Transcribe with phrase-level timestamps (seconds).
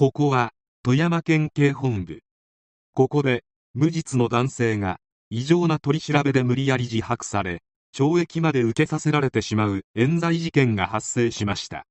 [0.00, 2.22] ここは富山県警本部。
[2.94, 4.96] ここで無実の男性が
[5.28, 7.60] 異常な取り調べで無理やり自白され
[7.94, 11.84] 懲役まで受けさせられてしまう冤罪事件が発生しました。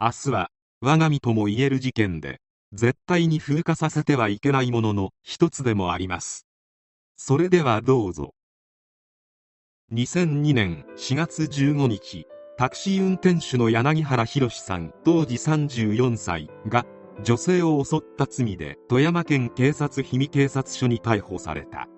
[0.00, 0.50] 明日は
[0.82, 2.38] 我が身とも言える事件で
[2.72, 6.46] 絶対に風化させてはいけないものの一つでもあります。
[7.16, 8.34] それではどうぞ。
[9.92, 12.24] 2002年4月15日
[12.56, 16.86] タクシー運転手の柳原博さん当時34歳が
[17.22, 21.88] 女性を襲った罪で富山県警察氷見警察署に逮捕された。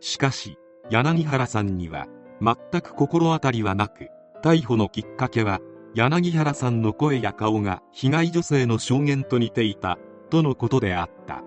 [0.00, 0.58] しかし
[0.90, 2.06] 柳原さんには
[2.40, 4.08] 全く心当たりはなく
[4.42, 5.60] 逮捕のきっかけは
[5.94, 9.98] 柳原さんの声や顔が被害女性の証言と似ていた
[10.30, 11.42] とのことであった。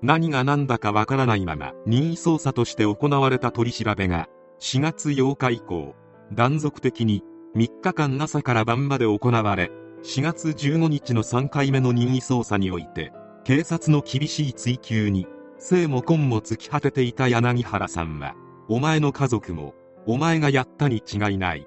[0.00, 4.28] 何が何だかわからないまま任意捜査として行われた取り調べが
[4.60, 5.94] 4月8日以降
[6.32, 7.24] 断続的に
[7.56, 13.12] 3日間朝から晩まで行われ4月15日の3回目の任意捜査において
[13.44, 15.26] 警察の厳しい追及に
[15.58, 18.34] 生も根も尽き果てていた柳原さんは
[18.68, 19.74] お前の家族も
[20.06, 21.66] お前がやったに違いない。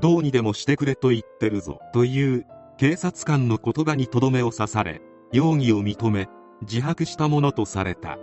[0.00, 2.46] どうにでもしてくれと言ってるぞという
[2.78, 6.28] 警察官の言葉にとどめを刺され容疑を認め
[6.62, 8.18] 自白したものとされた。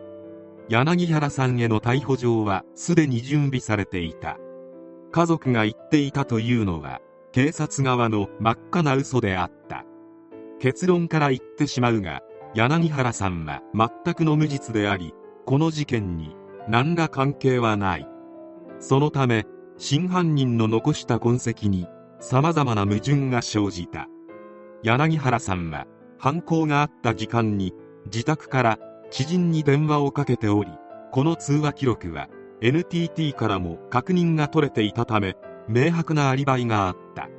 [0.69, 4.37] 柳原さんへの逮捕状はすでに準備されていた。
[5.11, 6.99] 家族が言っていたというのは
[7.37, 9.85] 警察側の真っ赤な嘘であった。
[10.57, 12.23] 結論から言ってしまうが
[12.55, 15.13] 柳原さんは全くの無実であり
[15.45, 16.35] この事件に
[16.67, 18.07] 何ら関係はない。
[18.79, 19.45] そのため
[19.77, 21.85] 真犯人の残した痕跡に
[22.19, 24.07] 様々な矛盾が生じた。
[24.81, 25.85] 柳原さんは
[26.17, 27.71] 犯行があった時間に
[28.05, 28.79] 自宅から
[29.11, 30.71] 知人に電話をかけており
[31.11, 32.29] この通話記録は
[32.61, 35.35] NTT からも確認が取れていたため
[35.67, 37.29] 明白なアリバイがあった。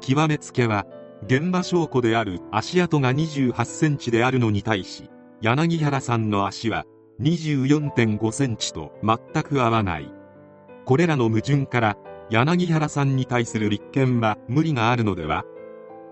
[0.00, 0.86] 極めつけは
[1.26, 2.40] 現場証拠である。
[2.52, 5.08] 足跡が28センチであるのに対し
[5.40, 6.84] 柳原さんの足は
[7.20, 10.12] 24.5センチと全く合わない。
[10.84, 11.96] これらの矛盾から
[12.28, 15.44] 柳原さんに対する立件は無理があるのでは？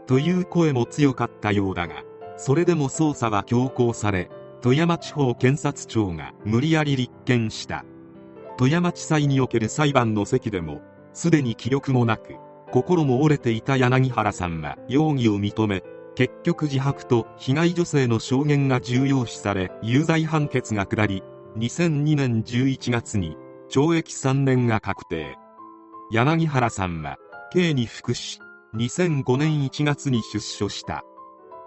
[0.06, 2.04] という声も強かったようだが
[2.36, 4.30] それでも捜査は強行され
[4.60, 7.84] 富山地方検察庁が無理やり立件した。
[8.56, 10.80] 富山地裁における裁判の席でも
[11.12, 12.34] すでに気力もなく
[12.70, 15.82] 心も折れていた柳原さんは容疑を認め
[16.14, 21.22] 結局自白と被害女性の証言が重要視され有罪判決が下り
[21.56, 23.36] 2002年11月に
[23.70, 25.36] 懲役3年が確定。
[26.10, 27.16] 柳原さんは
[27.52, 28.38] 刑に服し
[28.74, 31.04] 2005年1月に出所した。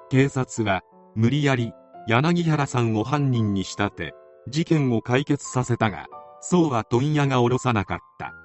[0.10, 0.82] 警察は
[1.16, 1.72] 無理やり
[2.08, 4.14] 柳原さんを犯人に仕立て
[4.48, 6.06] 事件を解決させたが
[6.42, 8.45] そうは問屋が下ろさなかった。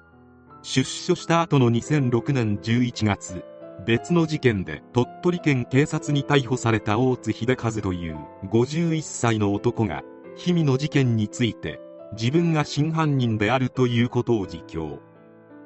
[0.63, 3.43] 出所した後の2006年11月
[3.85, 8.17] 別の事件で鳥取県警察に逮捕された大津秀和という
[8.51, 10.03] 51歳の男が
[10.37, 11.79] 氷見の事件について
[12.13, 14.99] 自分が真犯人であるということを自供。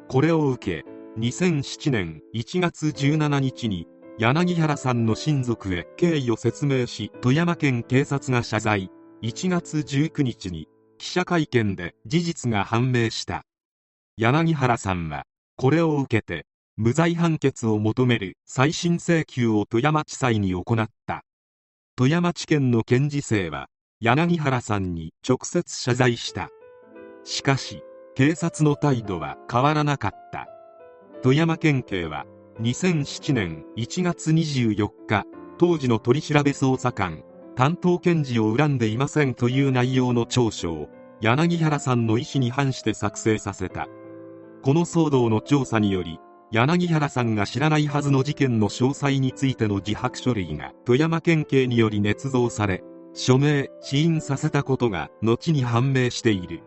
[0.07, 0.89] これを受け
[1.19, 8.91] 2007年1月17日に柳原さんの親族へ経緯を説明し富山県警察が謝罪。
[9.21, 10.67] 1月19日に
[10.97, 13.43] 記者会見で事実が判明した。
[14.17, 15.23] 柳原さんは
[15.57, 16.45] これを受けて
[16.77, 21.23] 無罪判決を求める再審請求を富山地裁に行った。
[21.97, 23.67] 富山地検の検事正は
[23.99, 26.49] 柳原さんに直接謝罪した。
[27.25, 27.83] しかし
[28.15, 30.47] 警察の態度は変わらなかった。
[31.21, 32.25] 富山県警は
[32.61, 35.25] 2007年1月24日
[35.57, 37.23] 当時の取調捜査官
[37.57, 40.89] 担当検事を恨んでいませんという内容の調書を
[41.19, 43.89] 柳原さんの意思に反して作成させた。
[44.65, 46.19] この騒動の調査により
[46.51, 52.83] 柳原さんが知らないはずの事件の詳細についての自白書類が富山県警により捏造され
[53.13, 56.63] 署名死因させたことが後に判明している。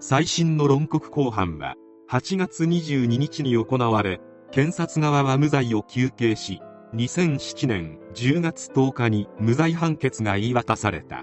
[0.00, 1.76] 最新の論告公判は
[2.10, 6.60] 8月22日に行われ検察側は無罪を求刑し
[6.96, 11.22] 2007年10月10日に無罪判決が言い渡された。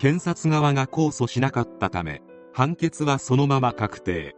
[0.00, 2.20] 検察側が控訴しなかったため
[2.52, 4.34] 判決はそのまま確定。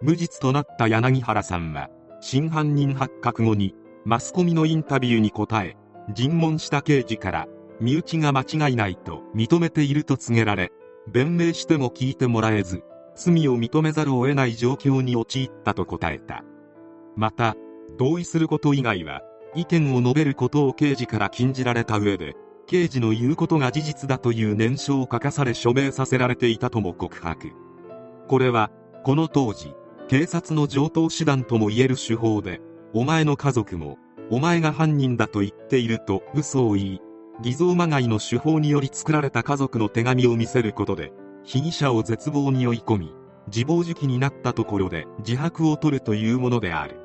[0.00, 3.74] 無実となった柳原さんは真犯人発覚後に
[4.04, 5.76] マスコミのインタビューに答え
[6.12, 7.46] 尋問した刑事から
[7.80, 10.72] 身内が間違いないと認めていると告げられ
[11.08, 12.82] 弁明しても聞いてもらえず
[13.14, 16.44] 罪を認めざるを得ない状況に陥ったと答えた。
[17.16, 17.54] また
[17.96, 19.22] 同意すること以外は
[19.54, 22.34] 意見を述べることを刑事から禁じられた上で
[22.66, 27.52] 刑事の言うことが事実だという念書を書かされ署名させられていたとも告白。
[28.26, 28.70] これは
[29.04, 29.74] この当時
[30.08, 32.60] 警察の上等手段ともいえる手法で
[32.92, 33.98] お前の家族も
[34.30, 37.00] お前が犯人だと言っていると嘘を言い
[37.42, 41.12] 偽造まがいの手法により作られた家族の手紙を見せることで
[41.42, 43.14] 被疑者を絶望に追い込み
[43.48, 46.96] 自暴自棄になったところで自白を取るというものである。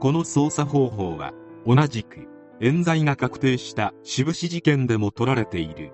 [0.00, 1.32] この捜査方法は
[1.66, 2.28] 同じく
[2.60, 5.92] 冤罪が確定した志布志事件でも取られている。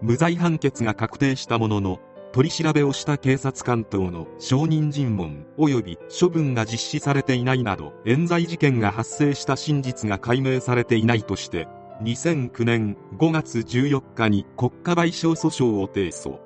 [0.00, 2.00] 無罪判決が確定したものの
[2.32, 11.68] 取り調べをした警察官等の証人尋問及び処分が実施されていないなど冤罪事件が発生した真実が解明されていないとして
[12.02, 16.38] 2009年5月14日に国家賠償訴訟を提訴。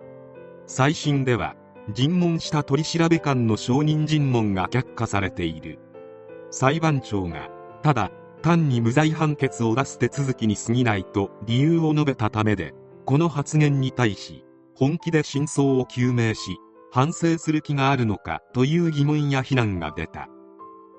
[0.66, 1.56] 再審では
[1.92, 5.78] 尋問した取調官の証人尋問が却下されている。
[6.50, 7.50] 裁判長が
[7.82, 12.72] ただ単に無罪判決を出す手続きに過ぎないと理由を述べたためで
[13.04, 14.44] この発言に対し
[14.74, 16.58] 本気で真相を究明し
[16.90, 20.28] 反省する気があるのかという疑問や非難が出た。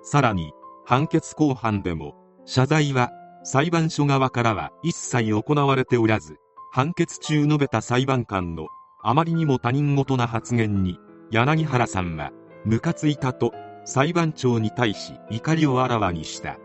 [0.02, 0.52] さらに
[0.86, 2.16] 判決公判でも
[2.46, 3.12] 謝罪は
[3.44, 6.38] 裁判所側からは一切行われておらず
[6.72, 8.68] 判決中述べた裁判官の
[9.02, 10.98] あまりにも他人事な発言に
[11.30, 12.31] 柳原さんは
[12.66, 13.54] ムカついたと
[13.86, 16.58] 裁判長に対し怒りをあらわにした。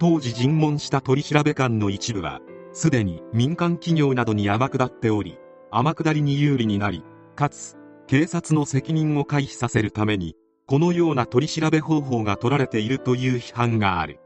[0.00, 2.40] 当時尋問した取調官の一部は
[2.72, 5.38] すでに民間企業などに天下っており
[5.72, 7.04] 天下りに有利になり
[7.36, 7.76] かつ
[8.06, 10.34] 警察の責任を回避させるために
[10.66, 14.20] このような取り調べ方法が取られているという批判がある。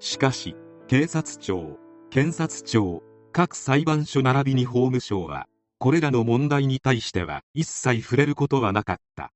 [0.00, 1.78] しかし警察庁
[2.10, 3.02] 検察庁
[3.32, 5.46] 各裁判所並びに法務省は
[5.78, 9.32] これらの問題に対しては一切触れることはなかった。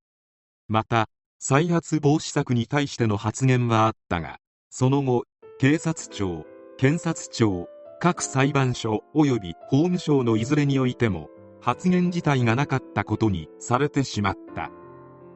[0.68, 1.08] また
[1.38, 4.38] 再発防止策に対しての発言はあったが
[4.70, 5.24] その後
[5.58, 6.46] 警察庁
[6.78, 7.68] 検察庁
[8.00, 11.28] 各裁判所及び法務省のいずれにおいても
[11.62, 14.70] 発言自体がなかったことにされてしまった。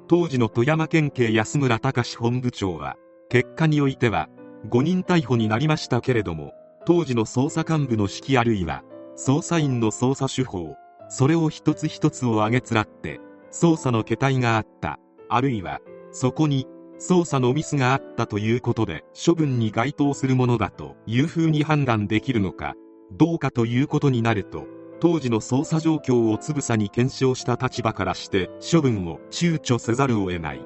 [0.09, 2.97] 当時の富山県警安村隆本部長は
[3.29, 4.29] 結果においては
[4.69, 6.53] 5人逮捕になりましたけれども
[6.85, 8.85] 当時の捜査幹部の指揮あるいは
[9.17, 10.77] 捜査員の捜査手法
[11.09, 13.21] それを一つ一つを挙げつらって
[13.51, 14.99] 捜査の形態があった。
[15.29, 15.81] あるいは
[16.13, 16.67] そこに
[17.01, 22.75] 捜査のミスがあったということで処分に該当するものだというふうに判断できるのか
[23.13, 24.67] どうかということになると
[25.01, 30.61] 当時の捜査状況をつぶさに検証した立場からして処分を躊躇せざるを得ない。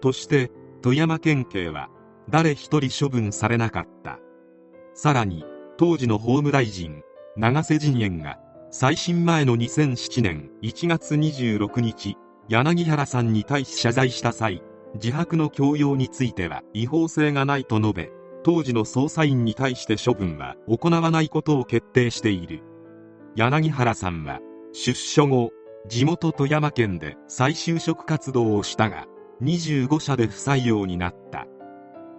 [0.00, 0.50] として
[0.82, 1.88] 富山県警は
[2.30, 4.18] 誰一人処分されなかった。
[4.94, 5.44] さらに
[5.76, 7.02] 当時の法務大臣
[7.36, 8.38] 長瀬陣営が
[8.70, 12.16] 再審前の2007年1月26日
[12.48, 14.62] 柳原さんに対し謝罪した際
[14.94, 18.10] 自白の強要については違法性がないと述べ
[18.42, 22.62] 当時の捜査員に対して処分は行わないことを決定している。
[23.38, 24.40] 柳原さんは
[24.72, 25.52] 出所後
[25.86, 29.06] 地元富山県で再就職活動をしたが
[29.42, 31.46] 25社で不採用になった。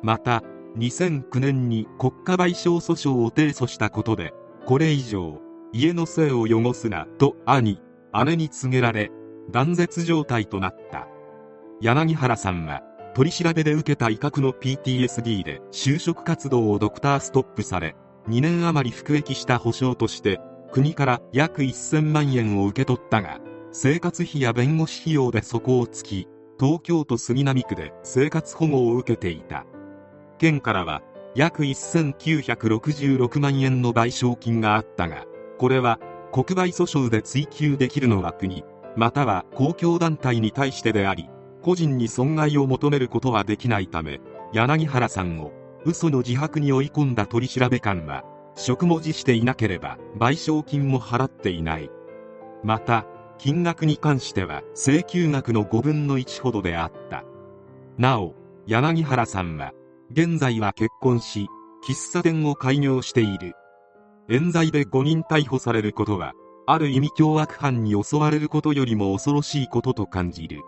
[0.01, 0.43] また
[0.77, 4.33] 2009年に国家賠償訴訟を提訴したことで
[4.65, 5.41] これ以上
[5.73, 7.81] 家の姓を汚すなと兄
[8.25, 9.11] 姉に告げられ
[9.51, 11.09] 断絶状態となった。
[11.81, 12.81] 柳原さんは
[13.13, 17.97] 取り調べで受けた威嚇の PTSD で就職活動をドクターストップされ
[18.29, 20.39] 2年余り服役した保証として
[20.71, 23.39] 国から約1000万円を受け取ったが
[23.71, 26.27] 生活費や弁護士費用で底をつき
[26.59, 29.65] 東京都杉並区で生活保護を受けていた。
[30.39, 31.01] 県からは
[31.35, 35.25] 約1966万円の賠償金があったが
[35.59, 35.99] これは
[36.31, 38.63] 国賠訴訟で追及できるのは国
[38.95, 41.29] または公共団体に対してであり
[41.61, 44.21] 個人に損害を求めることはできないため
[44.53, 45.51] 柳原さんを
[45.85, 48.23] 嘘の自白に追い込んだ取調官は
[48.55, 51.89] 職も辞していなければ賠償金も払っていない。
[52.63, 53.05] また
[53.37, 57.23] 金額に関しては請求額の5分の1ほどであった。
[57.97, 58.35] なお
[58.67, 59.73] 柳原さんは
[60.11, 61.47] 現在は結婚し
[61.87, 63.53] 喫茶店を開業している。
[64.29, 66.33] 冤罪で5人逮捕されることは
[66.67, 70.61] ある意味凶悪犯に襲われることよりも恐ろしいことと感じる。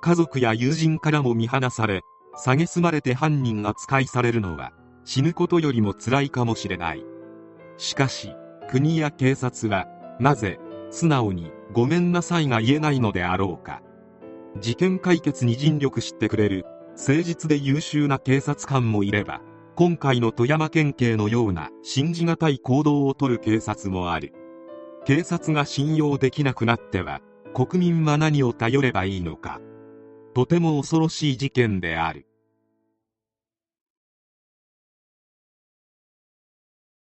[0.00, 2.02] 家族や友人からも見放され
[2.36, 4.72] 蔑まれて犯人扱いされるのは
[5.04, 7.04] 死ぬことよりも辛いかもしれない。
[7.76, 8.34] しかし
[8.68, 9.86] 国や警察は
[10.20, 10.58] なぜ
[10.90, 13.82] 素直にごめんなさいが言えないのであろうか。
[14.60, 16.64] 事件解決に尽力してくれる
[16.96, 19.40] 誠実で優秀な警察官もいれば
[19.74, 24.32] 今回の富山県警のような信じがたい行動をとる警察もある。
[25.04, 27.20] 警察が信用できなくなっては
[27.52, 29.60] 国民は何を頼ればいいのか。
[30.34, 32.26] とても恐ろしい事件である。